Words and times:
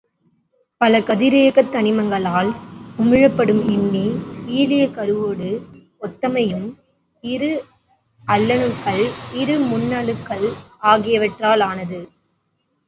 பல 0.81 0.99
கதிரியக்கத் 0.99 1.69
தனிமங்களால் 1.73 2.49
உமிழப்படும் 2.97 3.61
இம்மி, 3.75 4.05
ஈலியக் 4.51 4.95
கருவோடு 4.95 5.49
ஒத்தமையும் 6.01 6.67
இரு 7.23 7.51
அல்லணுக்கள் 8.23 9.03
இரு 9.41 9.57
முன்னணுக்கள் 9.69 10.47
ஆகியவற்றாலானது. 10.83 12.01